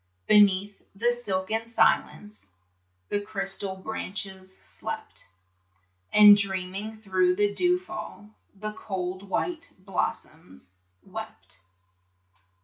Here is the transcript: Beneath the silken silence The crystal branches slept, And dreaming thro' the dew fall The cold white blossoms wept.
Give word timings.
Beneath 0.25 0.81
the 0.95 1.11
silken 1.13 1.67
silence 1.67 2.47
The 3.09 3.21
crystal 3.21 3.75
branches 3.75 4.57
slept, 4.57 5.27
And 6.11 6.35
dreaming 6.35 6.97
thro' 6.97 7.35
the 7.35 7.53
dew 7.53 7.77
fall 7.77 8.31
The 8.55 8.71
cold 8.73 9.21
white 9.21 9.71
blossoms 9.77 10.69
wept. 11.03 11.59